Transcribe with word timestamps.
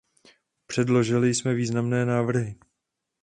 Předložili 0.67 1.33
jsme 1.35 1.53
významné 1.53 2.05
návrhy. 2.05 2.55